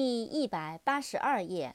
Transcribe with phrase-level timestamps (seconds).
[0.00, 1.74] 第一百八十二页。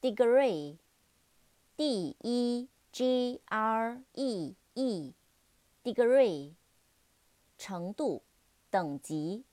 [0.00, 6.54] degree，d e g r e e，degree，
[7.56, 8.24] 程度、
[8.68, 9.44] 等级、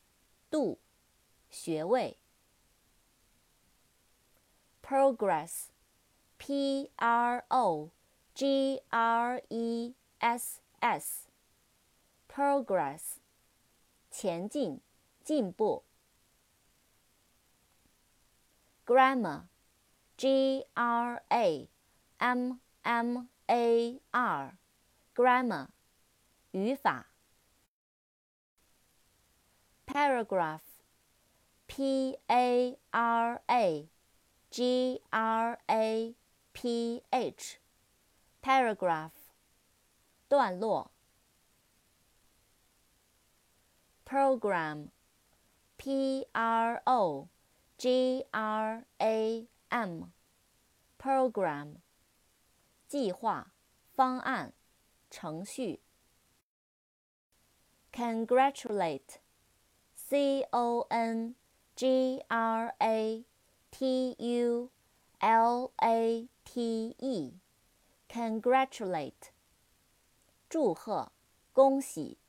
[0.49, 0.79] 度、
[1.51, 2.17] 学位。
[4.81, 7.91] progress，p r o
[8.33, 13.17] g r e s s，progress，
[14.09, 14.81] 前进、
[15.23, 15.83] 进步。
[18.90, 19.48] grammar,
[20.16, 21.68] G R A
[22.20, 24.58] M M A R,
[25.14, 25.68] grammar,
[26.52, 27.06] 语法。
[29.96, 30.82] paragraph,
[31.66, 33.88] P A R A
[34.50, 36.14] G R A
[36.52, 37.58] P H,
[38.42, 39.32] paragraph,
[40.28, 40.90] 段落。
[44.04, 44.90] program,
[45.78, 47.28] P R O
[47.81, 51.77] G R A M，program，
[52.87, 53.55] 计划、
[53.95, 54.53] 方案、
[55.09, 55.81] 程序。
[57.91, 61.33] Congratulate，C O N
[61.75, 63.25] G R A
[63.71, 64.69] T U
[65.17, 69.31] L A T E，congratulate，
[70.47, 71.11] 祝贺、
[71.51, 72.19] 恭喜。